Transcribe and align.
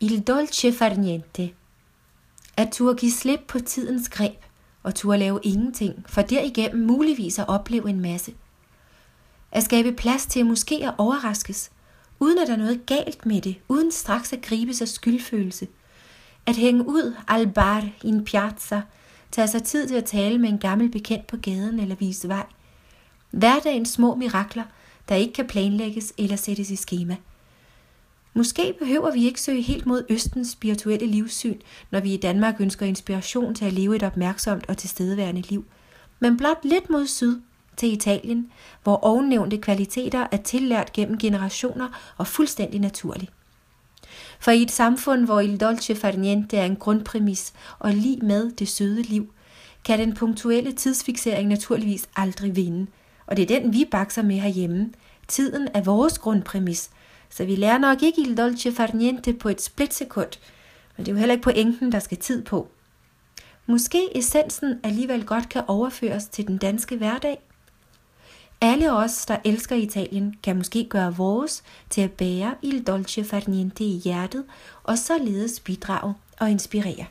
Il 0.00 0.20
dolce 0.20 0.72
far 0.72 0.94
niente. 0.94 1.50
At 2.56 2.68
turde 2.72 2.96
give 2.96 3.12
slip 3.12 3.40
på 3.48 3.58
tidens 3.58 4.08
greb 4.08 4.44
og 4.82 4.94
turde 4.94 5.18
lave 5.18 5.40
ingenting, 5.42 6.04
for 6.08 6.22
derigennem 6.22 6.86
muligvis 6.86 7.38
at 7.38 7.48
opleve 7.48 7.90
en 7.90 8.00
masse. 8.00 8.34
At 9.52 9.62
skabe 9.62 9.92
plads 9.92 10.26
til 10.26 10.46
måske 10.46 10.86
at 10.86 10.94
overraskes, 10.98 11.70
uden 12.20 12.38
at 12.38 12.46
der 12.46 12.52
er 12.52 12.58
noget 12.58 12.86
galt 12.86 13.26
med 13.26 13.40
det, 13.40 13.56
uden 13.68 13.92
straks 13.92 14.32
at 14.32 14.42
gribe 14.42 14.74
sig 14.74 14.88
skyldfølelse. 14.88 15.68
At 16.46 16.56
hænge 16.56 16.88
ud 16.88 17.16
al 17.28 17.48
bar 17.52 17.88
i 18.02 18.08
en 18.08 18.24
piazza, 18.24 18.82
tage 19.32 19.48
sig 19.48 19.62
tid 19.62 19.88
til 19.88 19.94
at 19.94 20.04
tale 20.04 20.38
med 20.38 20.48
en 20.48 20.58
gammel 20.58 20.90
bekendt 20.90 21.26
på 21.26 21.36
gaden 21.36 21.80
eller 21.80 21.94
vise 21.94 22.28
vej. 22.28 22.46
Hverdagens 23.30 23.88
små 23.88 24.14
mirakler, 24.14 24.64
der 25.08 25.14
ikke 25.14 25.32
kan 25.32 25.46
planlægges 25.46 26.12
eller 26.18 26.36
sættes 26.36 26.70
i 26.70 26.76
skema. 26.76 27.16
Måske 28.36 28.74
behøver 28.78 29.10
vi 29.10 29.24
ikke 29.24 29.40
søge 29.40 29.62
helt 29.62 29.86
mod 29.86 30.04
Østens 30.08 30.48
spirituelle 30.48 31.06
livssyn, 31.06 31.58
når 31.90 32.00
vi 32.00 32.14
i 32.14 32.16
Danmark 32.16 32.60
ønsker 32.60 32.86
inspiration 32.86 33.54
til 33.54 33.64
at 33.64 33.72
leve 33.72 33.96
et 33.96 34.02
opmærksomt 34.02 34.64
og 34.68 34.76
tilstedeværende 34.76 35.40
liv, 35.40 35.64
men 36.20 36.36
blot 36.36 36.64
lidt 36.64 36.90
mod 36.90 37.06
syd 37.06 37.40
til 37.76 37.92
Italien, 37.92 38.50
hvor 38.82 38.96
ovennævnte 38.96 39.58
kvaliteter 39.58 40.26
er 40.32 40.36
tillært 40.36 40.92
gennem 40.92 41.18
generationer 41.18 41.88
og 42.16 42.26
fuldstændig 42.26 42.80
naturligt. 42.80 43.32
For 44.40 44.50
i 44.50 44.62
et 44.62 44.70
samfund, 44.70 45.24
hvor 45.24 45.40
il 45.40 45.60
dolce 45.60 45.94
far 45.94 46.12
niente 46.12 46.56
er 46.56 46.64
en 46.64 46.76
grundpræmis 46.76 47.52
og 47.78 47.92
lige 47.92 48.20
med 48.22 48.50
det 48.50 48.68
søde 48.68 49.02
liv, 49.02 49.32
kan 49.84 49.98
den 49.98 50.14
punktuelle 50.14 50.72
tidsfixering 50.72 51.48
naturligvis 51.48 52.08
aldrig 52.16 52.56
vinde. 52.56 52.86
Og 53.26 53.36
det 53.36 53.50
er 53.50 53.60
den, 53.60 53.72
vi 53.72 53.84
bakser 53.90 54.22
med 54.22 54.36
herhjemme. 54.36 54.90
Tiden 55.28 55.68
er 55.74 55.80
vores 55.80 56.18
grundpræmis, 56.18 56.90
så 57.30 57.44
vi 57.44 57.56
lærer 57.56 57.78
nok 57.78 58.02
ikke 58.02 58.20
il 58.20 58.36
dolce 58.36 58.72
far 58.72 58.90
niente 58.94 59.32
på 59.32 59.48
et 59.48 59.62
splitsekund, 59.62 60.38
men 60.96 61.06
det 61.06 61.12
er 61.12 61.14
jo 61.14 61.18
heller 61.18 61.34
ikke 61.34 61.44
pointen, 61.44 61.92
der 61.92 61.98
skal 61.98 62.18
tid 62.18 62.44
på. 62.44 62.68
Måske 63.66 64.18
essensen 64.18 64.80
alligevel 64.82 65.24
godt 65.24 65.48
kan 65.48 65.62
overføres 65.66 66.26
til 66.26 66.46
den 66.46 66.58
danske 66.58 66.96
hverdag. 66.96 67.38
Alle 68.60 68.92
os, 68.92 69.26
der 69.26 69.36
elsker 69.44 69.76
Italien, 69.76 70.34
kan 70.42 70.56
måske 70.56 70.86
gøre 70.88 71.16
vores 71.16 71.62
til 71.90 72.00
at 72.00 72.10
bære 72.10 72.54
il 72.62 72.82
dolce 72.82 73.24
far 73.24 73.42
niente 73.46 73.84
i 73.84 74.00
hjertet, 74.04 74.44
og 74.84 74.98
således 74.98 75.60
bidrage 75.60 76.14
og 76.40 76.50
inspirere. 76.50 77.06